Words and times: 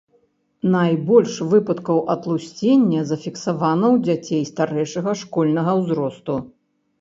Найбольш 0.75 1.33
выпадкаў 1.51 1.99
атлусцення 2.13 3.03
зафіксавана 3.11 3.85
ў 3.93 4.01
дзяцей 4.09 4.43
старэйшага 4.53 5.11
школьнага 5.21 5.71
ўзросту. 5.83 6.41